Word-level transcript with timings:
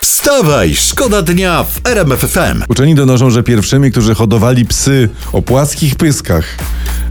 Wstawaj, 0.00 0.74
szkoda 0.74 1.22
dnia 1.22 1.64
w 1.64 1.86
RMF 1.86 2.20
FM. 2.20 2.62
Uczeni 2.68 2.94
donoszą, 2.94 3.30
że 3.30 3.42
pierwszymi, 3.42 3.90
którzy 3.90 4.14
hodowali 4.14 4.64
psy 4.64 5.08
o 5.32 5.42
płaskich 5.42 5.94
pyskach, 5.94 6.44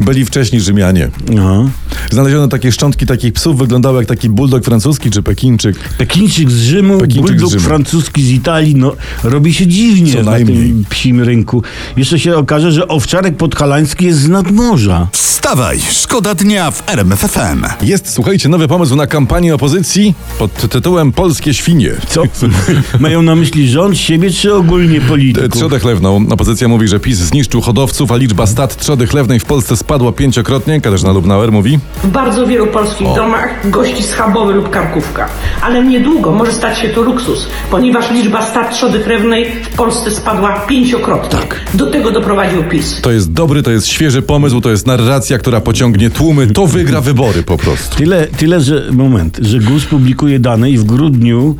byli 0.00 0.24
wcześniej 0.24 0.60
Rzymianie. 0.60 1.10
No. 1.28 1.70
Znaleziono 2.10 2.48
takie 2.48 2.72
szczątki 2.72 3.06
takich 3.06 3.32
psów, 3.32 3.58
wyglądały 3.58 3.98
jak 3.98 4.06
taki 4.08 4.28
bulldog 4.28 4.64
francuski 4.64 5.10
czy 5.10 5.22
pekińczyk. 5.22 5.76
Pekińczyk 5.98 6.50
z 6.50 6.62
Rzymu, 6.62 6.98
Pekińczyk 6.98 7.26
z 7.26 7.30
bulldog 7.30 7.50
Rzymu. 7.50 7.62
francuski 7.64 8.22
z 8.24 8.30
Italii, 8.30 8.74
no 8.74 8.92
robi 9.24 9.54
się 9.54 9.66
dziwnie 9.66 10.12
Co 10.12 10.22
na 10.22 10.30
najmniej. 10.30 10.56
tym 10.68 10.84
psim 10.90 11.20
rynku. 11.20 11.62
Jeszcze 11.96 12.18
się 12.18 12.36
okaże, 12.36 12.72
że 12.72 12.88
owczarek 12.88 13.36
podhalański 13.36 14.04
jest 14.04 14.18
z 14.20 14.28
nadmorza. 14.28 15.08
Wstawaj, 15.12 15.80
szkoda 15.90 16.34
dnia 16.34 16.70
w 16.70 16.82
RMF 16.88 17.20
FM. 17.20 17.64
Jest, 17.82 18.08
słuchajcie, 18.12 18.48
nowy 18.48 18.68
pomysł 18.68 18.96
na 18.96 19.06
kampanię 19.06 19.54
opozycji 19.54 20.14
pod 20.38 20.70
tytułem 20.70 21.12
Polskie 21.12 21.54
świnie. 21.54 21.90
Co? 22.08 22.22
Mają 23.00 23.22
na 23.22 23.34
myśli 23.36 23.68
rząd, 23.68 23.98
siebie 23.98 24.30
czy 24.30 24.54
ogólnie 24.54 25.00
polityków? 25.00 25.52
Trzodę 25.52 25.78
chlewną. 25.78 26.26
Opozycja 26.30 26.68
mówi, 26.68 26.88
że 26.88 27.00
PiS 27.00 27.18
zniszczył 27.18 27.60
hodowców, 27.60 28.12
a 28.12 28.16
liczba 28.16 28.46
stad 28.46 28.76
trzody 28.76 29.06
chlewnej 29.06 29.40
w 29.40 29.44
Polsce 29.44 29.76
spadła 29.76 30.12
pięciokrotnie. 30.12 30.80
Katarzyna 30.80 31.12
Lubnauer 31.12 31.52
mówi. 31.52 31.78
W 32.04 32.08
bardzo 32.08 32.46
wielu 32.46 32.66
polskich 32.66 33.06
domach 33.16 33.70
gości 33.70 34.02
schabowy 34.02 34.52
lub 34.52 34.70
karkówka. 34.70 35.28
Ale 35.62 35.84
niedługo 35.84 36.32
może 36.32 36.52
stać 36.52 36.78
się 36.78 36.88
to 36.88 37.02
luksus, 37.02 37.48
ponieważ 37.70 38.10
liczba 38.10 38.42
stad 38.42 38.74
trzody 38.74 39.00
chlewnej 39.00 39.46
w 39.62 39.76
Polsce 39.76 40.10
spadła 40.10 40.60
pięciokrotnie. 40.60 41.38
Do 41.74 41.90
tego 41.90 42.10
doprowadził 42.10 42.64
PiS. 42.64 43.00
To 43.00 43.12
jest 43.12 43.32
dobry, 43.32 43.62
to 43.62 43.70
jest 43.70 43.86
świeży 43.86 44.22
pomysł, 44.22 44.60
to 44.60 44.70
jest 44.70 44.86
narracja, 44.86 45.38
która 45.38 45.60
pociągnie 45.60 46.10
tłumy, 46.10 46.46
to 46.46 46.66
wygra 46.66 47.00
wybory 47.00 47.42
po 47.42 47.56
prostu. 47.56 47.96
Tyle, 47.96 48.26
tyle, 48.26 48.60
że 48.60 48.86
moment, 48.92 49.38
że 49.42 49.58
GUS 49.58 49.84
publikuje 49.84 50.38
dane 50.38 50.70
i 50.70 50.78
w 50.78 50.84
grudniu 50.84 51.56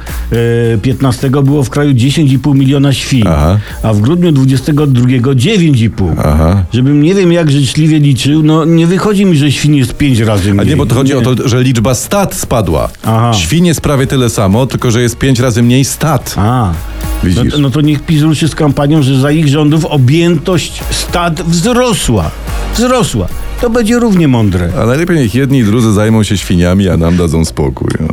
e, 0.75 0.79
15 0.79 1.31
było 1.31 1.63
w 1.63 1.71
kraju 1.71 1.93
10,5 1.93 2.55
miliona 2.55 2.93
świń, 2.93 3.25
Aha. 3.27 3.59
a 3.83 3.93
w 3.93 4.01
grudniu 4.01 4.33
22 4.33 5.07
9,5. 5.07 6.15
Aha. 6.19 6.65
Żebym 6.73 7.03
nie 7.03 7.15
wiem 7.15 7.33
jak 7.33 7.51
życzliwie 7.51 7.99
liczył, 7.99 8.43
no 8.43 8.65
nie 8.65 8.87
wychodzi 8.87 9.27
mi, 9.27 9.37
że 9.37 9.53
świń 9.53 9.77
jest 9.77 9.95
5 9.95 10.16
razy 10.21 10.51
A 10.51 10.55
mniej. 10.55 10.67
nie, 10.67 10.77
bo 10.77 10.87
to 10.87 10.95
chodzi 10.95 11.15
o 11.15 11.21
to, 11.23 11.49
że 11.49 11.63
liczba 11.63 11.95
stad 11.95 12.35
spadła. 12.35 12.89
Aha. 13.05 13.33
Świn 13.35 13.65
jest 13.65 13.81
prawie 13.81 14.07
tyle 14.07 14.31
samo, 14.31 14.67
tylko 14.67 14.91
że 14.91 15.03
jest 15.03 15.19
pięć 15.19 15.39
razy 15.39 15.63
mniej 15.63 15.85
stad. 15.85 16.35
A. 16.39 16.73
No, 17.25 17.29
Widzisz? 17.29 17.55
no 17.59 17.71
to 17.71 17.81
niech 17.81 18.03
PiS 18.03 18.23
ruszy 18.23 18.49
z 18.49 18.55
kampanią, 18.55 19.03
że 19.03 19.21
za 19.21 19.31
ich 19.31 19.49
rządów 19.49 19.85
objętość 19.85 20.83
stad 20.91 21.43
wzrosła. 21.43 22.31
Wzrosła. 22.75 23.27
To 23.61 23.71
będzie 23.71 23.99
równie 23.99 24.29
mądre. 24.29 24.69
A 24.83 24.87
najlepiej 24.87 25.17
niech 25.19 25.35
jedni 25.35 25.59
i 25.59 25.65
drudzy 25.65 25.93
zajmą 25.93 26.23
się 26.23 26.37
świniami, 26.39 26.89
a 26.89 26.97
nam 26.97 27.17
dadzą 27.17 27.45
spokój. 27.45 27.91
No. 28.01 28.07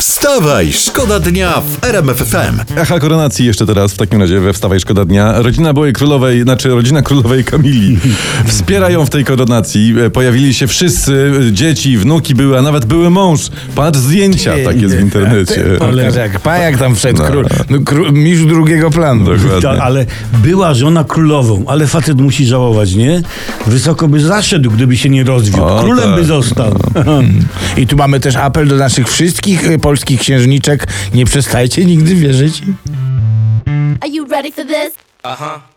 Wstawaj, 0.00 0.72
szkoda 0.72 1.20
dnia 1.20 1.60
w 1.60 1.84
RMF 1.84 2.16
FM. 2.18 2.76
Echa 2.78 2.98
koronacji 3.00 3.46
jeszcze 3.46 3.66
teraz, 3.66 3.92
w 3.92 3.96
takim 3.96 4.20
razie 4.20 4.40
we 4.40 4.52
Wstawaj 4.52 4.80
Szkoda 4.80 5.04
Dnia. 5.04 5.42
Rodzina 5.42 5.72
byłej 5.72 5.92
królowej, 5.92 6.42
znaczy 6.42 6.68
rodzina 6.68 7.02
królowej 7.02 7.44
Kamili 7.44 7.98
wspiera 8.46 8.90
ją 8.90 9.06
w 9.06 9.10
tej 9.10 9.24
koronacji. 9.24 9.94
E, 10.06 10.10
Pojawili 10.10 10.54
się 10.54 10.66
wszyscy, 10.66 11.32
e, 11.48 11.52
dzieci, 11.52 11.96
wnuki 11.98 12.34
były, 12.34 12.58
a 12.58 12.62
nawet 12.62 12.84
były 12.84 13.10
mąż. 13.10 13.40
Patrz 13.74 13.98
zdjęcia, 13.98 14.52
tak 14.64 14.80
jest 14.82 14.96
w 14.96 15.00
internecie. 15.00 15.64
Pokaż 15.78 16.14
jak 16.24 16.40
pajak 16.40 16.78
tam 16.78 16.94
wszedł, 16.96 17.18
No. 17.22 17.28
król, 17.30 17.46
no, 17.70 17.78
król, 17.84 18.12
mistrz 18.12 18.44
drugiego 18.44 18.90
planu. 18.90 19.24
Ta, 19.26 19.36
Dokładnie. 19.36 19.82
ale 19.82 20.06
była 20.32 20.74
żona 20.74 21.04
królową, 21.04 21.64
ale 21.66 21.86
facet 21.86 22.20
musi 22.20 22.46
żałować, 22.46 22.94
nie? 22.94 23.22
Wysoko 23.66 24.08
by 24.08 24.20
zaszedł, 24.20 24.70
gdyby 24.70 24.96
się 24.96 25.08
nie 25.08 25.24
rozwiódł. 25.24 25.64
O, 25.64 25.80
Królem 25.82 26.04
tak. 26.04 26.14
by 26.14 26.24
został. 26.24 26.78
I 27.76 27.86
tu 27.86 27.96
mamy 27.96 28.20
też 28.20 28.36
apel 28.36 28.68
do 28.68 28.76
naszych 28.76 29.08
wszystkich 29.08 29.70
y, 29.70 29.78
polskich 29.88 30.20
księżniczek. 30.20 30.86
Nie 31.14 31.24
przestajcie 31.24 31.84
nigdy 31.84 32.14
wierzyć. 32.14 32.62
Are 34.00 34.10
you 34.10 34.26
ready 34.26 34.52
for 34.52 34.66
this? 34.66 34.92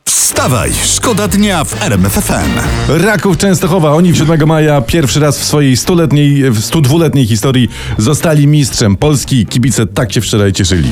Wstawaj, 0.05 0.71
szkoda 0.85 1.27
dnia 1.27 1.63
w 1.63 1.83
RMF 1.83 2.13
FM. 2.13 2.59
Raków 2.87 3.37
Częstochowa, 3.37 3.91
oni 3.91 4.15
7 4.15 4.47
maja 4.47 4.81
pierwszy 4.81 5.19
raz 5.19 5.39
w 5.39 5.43
swojej 5.43 5.77
stuletniej, 5.77 6.51
w 6.51 6.59
102-letniej 6.59 7.27
historii 7.27 7.69
zostali 7.97 8.47
mistrzem 8.47 8.95
Polski. 8.95 9.45
Kibice 9.45 9.87
tak 9.87 10.13
się 10.13 10.21
wczoraj 10.21 10.53
cieszyli. 10.53 10.91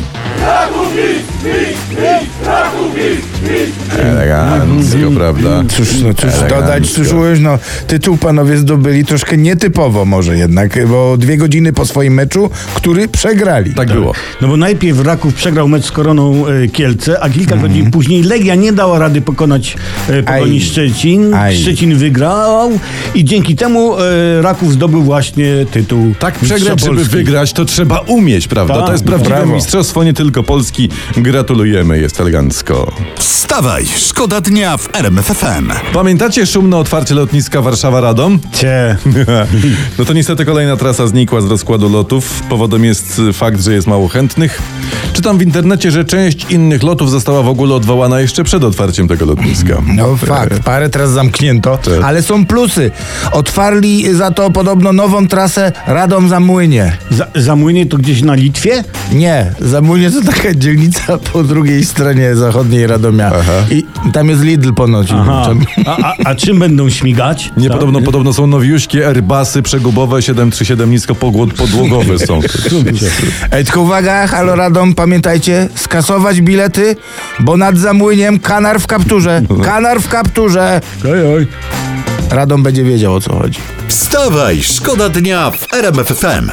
Elegancko, 4.00 5.12
prawda? 5.16 5.64
Cóż, 5.70 5.88
no 6.04 6.14
cóż 6.14 6.24
Elegancko. 6.24 6.62
dodać, 6.62 6.92
cóż 6.92 7.12
ująć, 7.14 7.40
no 7.40 7.60
tytuł 7.88 8.18
panowie 8.18 8.58
zdobyli 8.58 9.06
troszkę 9.06 9.38
nietypowo 9.38 10.06
może 10.06 10.38
jednak, 10.38 10.88
bo 10.88 11.18
dwie 11.18 11.38
godziny 11.38 11.74
po 11.74 11.86
swoim 11.86 12.14
meczu, 12.14 12.50
który 12.74 13.08
przegrali. 13.08 13.74
Tak 13.74 13.92
było. 13.92 14.14
No 14.42 14.48
bo 14.48 14.58
najpierw 14.58 15.00
Raków 15.06 15.34
przegrał 15.34 15.68
mecz 15.68 15.86
z 15.86 15.92
Koroną 15.92 16.48
e, 16.48 16.68
Kielce, 16.68 17.20
a 17.24 17.30
kilka 17.30 17.56
godzin 17.58 17.92
później 17.92 18.24
Legia 18.24 18.56
nie 18.56 18.74
dała 18.74 19.00
rady 19.00 19.22
pokonać 19.22 19.76
e, 20.10 20.24
Pogoni 20.24 20.40
Mhm. 20.40 20.54
Aj. 20.54 20.62
Szczecin. 20.62 21.34
Aj. 21.34 21.58
Szczecin 21.58 21.96
wygrał 21.96 22.72
i 23.16 23.26
dzięki 23.26 23.56
temu 23.56 23.98
e, 24.00 24.42
Raków 24.42 24.74
zdobył 24.74 25.02
właśnie 25.04 25.66
tytuł 25.72 26.14
Tak 26.20 26.34
przegrać, 26.40 26.81
żeby 26.81 27.04
wygrać, 27.06 27.54
to 27.54 27.66
trzeba 27.66 28.00
umieć, 28.00 28.48
prawda? 28.48 28.74
Tak, 28.76 28.86
to 28.86 28.92
jest 28.92 29.04
prawdziwe 29.04 29.36
brawo. 29.36 29.54
mistrzostwo, 29.56 30.04
nie 30.04 30.14
tylko 30.14 30.44
Polski. 30.44 30.90
Gratulujemy, 31.18 32.00
jest 32.00 32.22
elegancko. 32.22 32.92
Wstawaj, 33.39 33.85
szkoda 33.97 34.41
dnia 34.41 34.77
w 34.77 34.95
RMF 34.95 35.25
FM. 35.25 35.72
Pamiętacie 35.94 36.45
szumne 36.45 36.77
otwarcie 36.77 37.16
lotniska 37.16 37.61
Warszawa-Radom? 37.61 38.39
Cie. 38.53 38.97
No 40.00 40.05
to 40.05 40.13
niestety 40.13 40.45
kolejna 40.45 40.77
trasa 40.77 41.07
znikła 41.07 41.41
z 41.41 41.45
rozkładu 41.45 41.89
lotów. 41.89 42.44
Powodem 42.50 42.85
jest 42.85 43.22
fakt, 43.33 43.61
że 43.61 43.73
jest 43.73 43.88
mało 43.88 44.07
chętnych. 44.07 44.61
Czytam 45.13 45.38
w 45.38 45.41
internecie, 45.41 45.91
że 45.91 46.05
część 46.05 46.45
innych 46.50 46.83
lotów 46.83 47.11
została 47.11 47.44
w 47.44 47.47
ogóle 47.47 47.75
odwołana 47.75 48.19
jeszcze 48.19 48.44
przed 48.44 48.63
otwarciem 48.63 49.07
tego 49.07 49.25
lotniska. 49.25 49.81
No 49.95 50.16
fakt, 50.17 50.59
parę 50.63 50.89
teraz 50.89 51.09
zamknięto, 51.09 51.77
Tak. 51.77 51.94
ale 52.03 52.21
są 52.21 52.45
plusy. 52.45 52.91
Otwarli 53.31 54.13
za 54.16 54.31
to 54.31 54.50
podobno 54.51 54.94
nową 54.94 55.27
trasę 55.27 55.71
Radom 55.88 56.29
Zamłynie. 56.29 56.97
Za, 57.11 57.27
zamłynie 57.35 57.85
to 57.85 57.97
gdzieś 57.97 58.21
na 58.21 58.33
Litwie? 58.35 58.83
Nie, 59.11 59.53
Zamłynie 59.59 60.11
to 60.11 60.21
taka 60.31 60.53
dzielnica 60.53 61.17
po 61.17 61.44
drugiej 61.44 61.85
stronie 61.85 62.35
zachodniej 62.35 62.88
Radomia. 62.88 63.28
I 63.72 63.85
tam 64.13 64.29
jest 64.29 64.41
Lidl 64.44 64.73
ponoć. 64.73 65.07
Aha. 65.13 65.50
A, 65.85 65.97
a, 66.07 66.13
a 66.25 66.35
czym 66.35 66.59
będą 66.59 66.90
śmigać? 66.90 67.51
Nie, 67.57 67.67
Tak? 67.69 67.78
podobno, 67.78 68.01
podobno 68.01 68.34
są 68.34 68.47
nowiuśkie 68.47 69.07
Airbusy 69.07 69.62
przegubowe 69.62 70.22
737 70.22 70.91
nisko 70.91 71.13
pogłod- 71.16 71.53
podłogowe 71.53 72.19
są. 72.19 72.39
Ej, 73.51 73.66
tylko 73.66 73.81
uwaga, 73.81 74.28
halo 74.28 74.56
Radom, 74.56 74.95
pamiętajcie, 74.95 75.69
skasować 75.75 76.41
bilety, 76.41 76.95
bo 77.39 77.57
nad 77.57 77.78
Zamłyniem 77.78 78.39
kanar 78.39 78.79
w 78.79 78.88
kapturze. 78.88 79.41
Kanar 79.63 80.01
w 80.01 80.07
kapturze. 80.07 80.81
Oj, 81.06 81.34
oj. 81.35 81.47
Radom 82.31 82.63
będzie 82.63 82.84
wiedział 82.84 83.13
o 83.16 83.22
co 83.22 83.34
chodzi. 83.39 83.59
Wstawaj, 83.88 84.62
szkoda 84.63 85.09
dnia 85.09 85.51
w 85.51 85.73
RMF 85.73 86.07
FM. 86.07 86.50